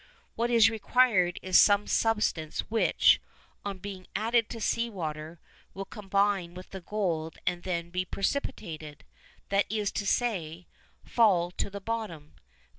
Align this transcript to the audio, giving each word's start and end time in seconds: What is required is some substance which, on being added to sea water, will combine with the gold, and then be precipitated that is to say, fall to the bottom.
What 0.35 0.49
is 0.49 0.67
required 0.71 1.37
is 1.43 1.59
some 1.59 1.85
substance 1.85 2.61
which, 2.71 3.21
on 3.63 3.77
being 3.77 4.07
added 4.15 4.49
to 4.49 4.59
sea 4.59 4.89
water, 4.89 5.39
will 5.75 5.85
combine 5.85 6.55
with 6.55 6.71
the 6.71 6.81
gold, 6.81 7.37
and 7.45 7.61
then 7.61 7.91
be 7.91 8.05
precipitated 8.05 9.03
that 9.49 9.67
is 9.71 9.91
to 9.91 10.07
say, 10.07 10.65
fall 11.05 11.51
to 11.51 11.69
the 11.69 11.81
bottom. 11.81 12.33